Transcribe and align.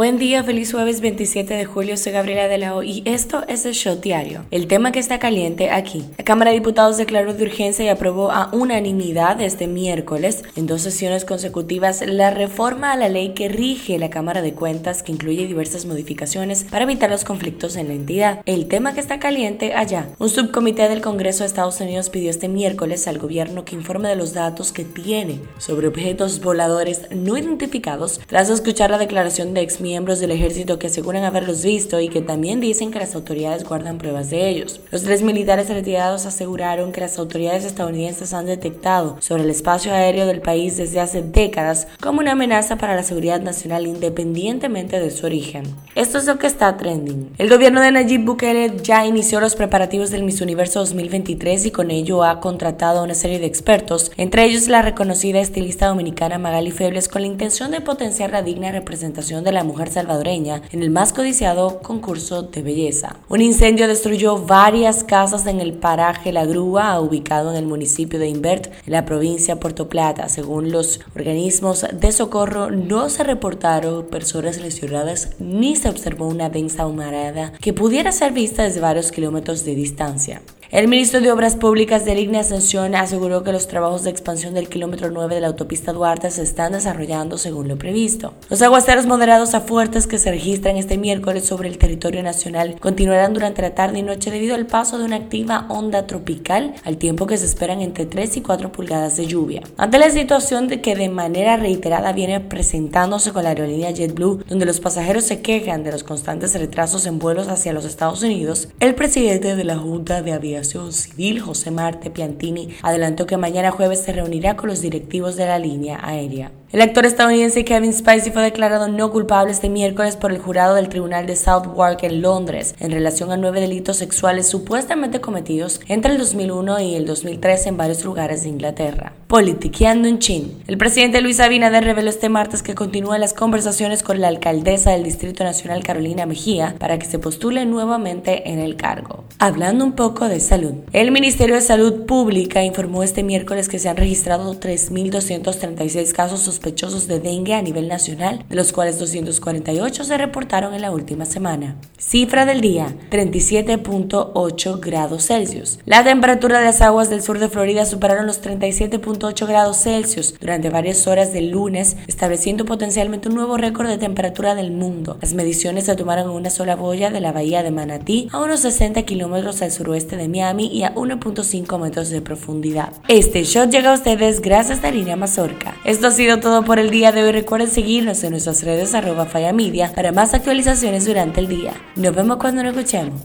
Buen 0.00 0.18
día, 0.18 0.42
feliz 0.42 0.72
jueves 0.72 1.02
27 1.02 1.52
de 1.52 1.66
julio, 1.66 1.94
soy 1.98 2.12
Gabriela 2.12 2.48
de 2.48 2.56
la 2.56 2.74
O 2.74 2.82
y 2.82 3.02
esto 3.04 3.44
es 3.48 3.66
el 3.66 3.74
Shot 3.74 4.00
Diario. 4.00 4.46
El 4.50 4.66
tema 4.66 4.92
que 4.92 4.98
está 4.98 5.18
caliente 5.18 5.70
aquí. 5.70 6.06
La 6.16 6.24
Cámara 6.24 6.52
de 6.52 6.56
Diputados 6.56 6.96
declaró 6.96 7.34
de 7.34 7.42
urgencia 7.42 7.84
y 7.84 7.88
aprobó 7.88 8.32
a 8.32 8.48
unanimidad 8.50 9.42
este 9.42 9.66
miércoles, 9.66 10.42
en 10.56 10.66
dos 10.66 10.80
sesiones 10.80 11.26
consecutivas, 11.26 12.02
la 12.06 12.30
reforma 12.30 12.92
a 12.92 12.96
la 12.96 13.10
ley 13.10 13.34
que 13.34 13.50
rige 13.50 13.98
la 13.98 14.08
Cámara 14.08 14.40
de 14.40 14.54
Cuentas, 14.54 15.02
que 15.02 15.12
incluye 15.12 15.46
diversas 15.46 15.84
modificaciones 15.84 16.64
para 16.70 16.84
evitar 16.84 17.10
los 17.10 17.24
conflictos 17.24 17.76
en 17.76 17.88
la 17.88 17.92
entidad. 17.92 18.40
El 18.46 18.68
tema 18.68 18.94
que 18.94 19.00
está 19.00 19.18
caliente 19.18 19.74
allá. 19.74 20.08
Un 20.18 20.30
subcomité 20.30 20.88
del 20.88 21.02
Congreso 21.02 21.40
de 21.40 21.48
Estados 21.48 21.78
Unidos 21.78 22.08
pidió 22.08 22.30
este 22.30 22.48
miércoles 22.48 23.06
al 23.06 23.18
gobierno 23.18 23.66
que 23.66 23.76
informe 23.76 24.08
de 24.08 24.16
los 24.16 24.32
datos 24.32 24.72
que 24.72 24.86
tiene 24.86 25.40
sobre 25.58 25.88
objetos 25.88 26.40
voladores 26.40 27.02
no 27.10 27.36
identificados 27.36 28.18
tras 28.26 28.48
escuchar 28.48 28.88
la 28.88 28.96
declaración 28.96 29.52
de 29.52 29.60
ex 29.60 29.78
miembros 29.90 30.20
del 30.20 30.30
ejército 30.30 30.78
que 30.78 30.86
aseguran 30.86 31.24
haberlos 31.24 31.64
visto 31.64 31.98
y 31.98 32.08
que 32.08 32.22
también 32.22 32.60
dicen 32.60 32.92
que 32.92 33.00
las 33.00 33.16
autoridades 33.16 33.64
guardan 33.64 33.98
pruebas 33.98 34.30
de 34.30 34.48
ellos. 34.48 34.80
Los 34.92 35.02
tres 35.02 35.22
militares 35.22 35.68
retirados 35.68 36.26
aseguraron 36.26 36.92
que 36.92 37.00
las 37.00 37.18
autoridades 37.18 37.64
estadounidenses 37.64 38.32
han 38.32 38.46
detectado 38.46 39.16
sobre 39.18 39.42
el 39.42 39.50
espacio 39.50 39.92
aéreo 39.92 40.26
del 40.26 40.42
país 40.42 40.76
desde 40.76 41.00
hace 41.00 41.22
décadas 41.22 41.88
como 42.00 42.20
una 42.20 42.32
amenaza 42.32 42.78
para 42.78 42.94
la 42.94 43.02
seguridad 43.02 43.40
nacional 43.40 43.84
independientemente 43.84 45.00
de 45.00 45.10
su 45.10 45.26
origen. 45.26 45.64
Esto 45.96 46.18
es 46.18 46.26
lo 46.26 46.38
que 46.38 46.46
está 46.46 46.76
trending. 46.76 47.32
El 47.36 47.50
gobierno 47.50 47.80
de 47.80 47.90
Nayib 47.90 48.24
Bukele 48.24 48.76
ya 48.80 49.04
inició 49.04 49.40
los 49.40 49.56
preparativos 49.56 50.10
del 50.10 50.22
Miss 50.22 50.40
Universo 50.40 50.78
2023 50.78 51.66
y 51.66 51.70
con 51.72 51.90
ello 51.90 52.22
ha 52.22 52.38
contratado 52.38 53.00
a 53.00 53.02
una 53.02 53.14
serie 53.14 53.40
de 53.40 53.46
expertos, 53.46 54.12
entre 54.16 54.44
ellos 54.44 54.68
la 54.68 54.82
reconocida 54.82 55.40
estilista 55.40 55.88
dominicana 55.88 56.38
Magali 56.38 56.70
Febles 56.70 57.08
con 57.08 57.22
la 57.22 57.26
intención 57.26 57.72
de 57.72 57.80
potenciar 57.80 58.30
la 58.30 58.44
digna 58.44 58.70
representación 58.70 59.42
de 59.42 59.50
la 59.50 59.64
mujer 59.64 59.90
salvadoreña 59.90 60.62
en 60.70 60.84
el 60.84 60.90
más 60.90 61.12
codiciado 61.12 61.80
concurso 61.82 62.42
de 62.42 62.62
belleza. 62.62 63.16
Un 63.28 63.40
incendio 63.40 63.88
destruyó 63.88 64.38
varias 64.38 65.02
casas 65.02 65.48
en 65.48 65.58
el 65.58 65.72
paraje 65.72 66.32
La 66.32 66.46
Grúa, 66.46 67.00
ubicado 67.00 67.50
en 67.50 67.56
el 67.56 67.66
municipio 67.66 68.20
de 68.20 68.28
Invert, 68.28 68.68
en 68.86 68.92
la 68.92 69.04
provincia 69.04 69.56
de 69.56 69.60
Puerto 69.60 69.88
Plata. 69.88 70.28
Según 70.28 70.70
los 70.70 71.00
organismos 71.16 71.84
de 71.92 72.12
socorro, 72.12 72.70
no 72.70 73.08
se 73.08 73.24
reportaron 73.24 74.06
personas 74.06 74.60
lesionadas 74.60 75.30
ni 75.40 75.79
se 75.80 75.88
observó 75.88 76.28
una 76.28 76.50
densa 76.50 76.86
humarada 76.86 77.52
que 77.60 77.72
pudiera 77.72 78.12
ser 78.12 78.32
vista 78.32 78.64
desde 78.64 78.80
varios 78.80 79.10
kilómetros 79.10 79.64
de 79.64 79.74
distancia. 79.74 80.42
El 80.72 80.86
ministro 80.86 81.20
de 81.20 81.32
Obras 81.32 81.56
Públicas 81.56 82.04
de 82.04 82.14
Ligne 82.14 82.38
Ascensión 82.38 82.94
aseguró 82.94 83.42
que 83.42 83.50
los 83.50 83.66
trabajos 83.66 84.04
de 84.04 84.10
expansión 84.10 84.54
del 84.54 84.68
kilómetro 84.68 85.10
9 85.10 85.34
de 85.34 85.40
la 85.40 85.48
autopista 85.48 85.92
Duarte 85.92 86.30
se 86.30 86.42
están 86.42 86.74
desarrollando 86.74 87.38
según 87.38 87.66
lo 87.66 87.76
previsto. 87.76 88.34
Los 88.48 88.62
aguaceros 88.62 89.04
moderados 89.04 89.54
a 89.54 89.62
fuertes 89.62 90.06
que 90.06 90.18
se 90.18 90.30
registran 90.30 90.76
este 90.76 90.96
miércoles 90.96 91.44
sobre 91.44 91.68
el 91.68 91.76
territorio 91.76 92.22
nacional 92.22 92.76
continuarán 92.78 93.34
durante 93.34 93.62
la 93.62 93.74
tarde 93.74 93.98
y 93.98 94.02
noche 94.04 94.30
debido 94.30 94.54
al 94.54 94.68
paso 94.68 94.96
de 94.96 95.06
una 95.06 95.16
activa 95.16 95.66
onda 95.70 96.06
tropical, 96.06 96.74
al 96.84 96.98
tiempo 96.98 97.26
que 97.26 97.36
se 97.36 97.46
esperan 97.46 97.80
entre 97.80 98.06
3 98.06 98.36
y 98.36 98.40
4 98.40 98.70
pulgadas 98.70 99.16
de 99.16 99.26
lluvia. 99.26 99.62
Ante 99.76 99.98
la 99.98 100.10
situación 100.10 100.68
de 100.68 100.80
que 100.80 100.94
de 100.94 101.08
manera 101.08 101.56
reiterada 101.56 102.12
viene 102.12 102.38
presentándose 102.38 103.32
con 103.32 103.42
la 103.42 103.48
aerolínea 103.48 103.90
JetBlue, 103.90 104.44
donde 104.46 104.66
los 104.66 104.78
pasajeros 104.78 105.24
se 105.24 105.40
quejan 105.40 105.82
de 105.82 105.90
los 105.90 106.04
constantes 106.04 106.54
retrasos 106.54 107.06
en 107.06 107.18
vuelos 107.18 107.48
hacia 107.48 107.72
los 107.72 107.84
Estados 107.84 108.22
Unidos, 108.22 108.68
el 108.78 108.94
presidente 108.94 109.56
de 109.56 109.64
la 109.64 109.76
Junta 109.76 110.22
de 110.22 110.30
Aviación 110.30 110.59
Civil, 110.64 111.40
José 111.40 111.70
Marte 111.70 112.10
Piantini, 112.10 112.76
adelantó 112.82 113.26
que 113.26 113.36
mañana 113.36 113.70
jueves 113.70 114.02
se 114.02 114.12
reunirá 114.12 114.56
con 114.56 114.68
los 114.68 114.80
directivos 114.80 115.36
de 115.36 115.46
la 115.46 115.58
línea 115.58 116.00
aérea. 116.02 116.52
El 116.72 116.82
actor 116.82 117.04
estadounidense 117.04 117.64
Kevin 117.64 117.92
Spacey 117.92 118.30
fue 118.30 118.42
declarado 118.42 118.86
no 118.86 119.10
culpable 119.10 119.50
este 119.50 119.68
miércoles 119.68 120.14
por 120.14 120.30
el 120.30 120.38
jurado 120.38 120.76
del 120.76 120.88
Tribunal 120.88 121.26
de 121.26 121.34
Southwark 121.34 122.04
en 122.04 122.22
Londres 122.22 122.76
en 122.78 122.92
relación 122.92 123.32
a 123.32 123.36
nueve 123.36 123.60
delitos 123.60 123.96
sexuales 123.96 124.48
supuestamente 124.48 125.20
cometidos 125.20 125.80
entre 125.88 126.12
el 126.12 126.18
2001 126.18 126.78
y 126.78 126.94
el 126.94 127.06
2003 127.06 127.66
en 127.66 127.76
varios 127.76 128.04
lugares 128.04 128.44
de 128.44 128.50
Inglaterra. 128.50 129.14
Politiqueando 129.26 130.06
en 130.06 130.20
Chin. 130.20 130.62
El 130.68 130.78
presidente 130.78 131.20
Luis 131.20 131.40
Abinader 131.40 131.82
reveló 131.82 132.08
este 132.08 132.28
martes 132.28 132.62
que 132.62 132.76
continúa 132.76 133.18
las 133.18 133.34
conversaciones 133.34 134.04
con 134.04 134.20
la 134.20 134.28
alcaldesa 134.28 134.92
del 134.92 135.02
Distrito 135.02 135.42
Nacional 135.42 135.82
Carolina 135.82 136.24
Mejía 136.24 136.76
para 136.78 137.00
que 137.00 137.06
se 137.06 137.18
postule 137.18 137.66
nuevamente 137.66 138.48
en 138.48 138.60
el 138.60 138.76
cargo. 138.76 139.24
Hablando 139.40 139.84
un 139.84 139.94
poco 139.94 140.28
de 140.28 140.38
salud. 140.38 140.74
El 140.92 141.10
Ministerio 141.10 141.56
de 141.56 141.62
Salud 141.62 142.06
Pública 142.06 142.62
informó 142.62 143.02
este 143.02 143.24
miércoles 143.24 143.68
que 143.68 143.80
se 143.80 143.88
han 143.88 143.96
registrado 143.96 144.54
3.236 144.54 146.12
casos 146.12 146.38
sospechosos 146.42 146.59
de 146.60 147.20
dengue 147.20 147.54
a 147.54 147.62
nivel 147.62 147.88
nacional, 147.88 148.44
de 148.48 148.56
los 148.56 148.72
cuales 148.72 148.98
248 148.98 150.04
se 150.04 150.18
reportaron 150.18 150.74
en 150.74 150.82
la 150.82 150.90
última 150.90 151.24
semana. 151.24 151.76
Cifra 151.98 152.44
del 152.44 152.60
día, 152.60 152.94
37.8 153.10 154.80
grados 154.80 155.26
Celsius. 155.26 155.78
La 155.86 156.04
temperatura 156.04 156.58
de 156.58 156.66
las 156.66 156.80
aguas 156.80 157.10
del 157.10 157.22
sur 157.22 157.38
de 157.38 157.48
Florida 157.48 157.84
superaron 157.84 158.26
los 158.26 158.42
37.8 158.42 159.46
grados 159.46 159.78
Celsius 159.78 160.34
durante 160.40 160.70
varias 160.70 161.06
horas 161.06 161.32
del 161.32 161.50
lunes, 161.50 161.96
estableciendo 162.06 162.64
potencialmente 162.64 163.28
un 163.28 163.34
nuevo 163.34 163.56
récord 163.56 163.88
de 163.88 163.98
temperatura 163.98 164.54
del 164.54 164.70
mundo. 164.70 165.18
Las 165.20 165.34
mediciones 165.34 165.84
se 165.86 165.96
tomaron 165.96 166.30
en 166.30 166.36
una 166.36 166.50
sola 166.50 166.76
boya 166.76 167.10
de 167.10 167.20
la 167.20 167.32
bahía 167.32 167.62
de 167.62 167.70
Manatí, 167.70 168.28
a 168.32 168.38
unos 168.38 168.60
60 168.60 169.02
kilómetros 169.02 169.62
al 169.62 169.72
suroeste 169.72 170.16
de 170.16 170.28
Miami 170.28 170.66
y 170.66 170.84
a 170.84 170.94
1.5 170.94 171.78
metros 171.80 172.10
de 172.10 172.20
profundidad. 172.20 172.92
Este 173.08 173.44
shot 173.44 173.70
llega 173.70 173.90
a 173.90 173.94
ustedes 173.94 174.40
gracias 174.40 174.84
a 174.84 174.90
Línea 174.90 175.16
Mazorca. 175.16 175.76
Esto 175.84 176.08
ha 176.08 176.10
sido 176.10 176.38
todo 176.40 176.49
por 176.64 176.78
el 176.78 176.90
día 176.90 177.12
de 177.12 177.22
hoy. 177.22 177.32
Recuerden 177.32 177.70
seguirnos 177.70 178.22
en 178.24 178.32
nuestras 178.32 178.62
redes 178.64 178.94
arroba 178.94 179.28
Media 179.52 179.92
para 179.94 180.10
más 180.10 180.34
actualizaciones 180.34 181.06
durante 181.06 181.40
el 181.40 181.46
día. 181.46 181.72
Nos 181.94 182.14
vemos 182.14 182.38
cuando 182.38 182.62
nos 182.62 182.76
escuchemos. 182.76 183.20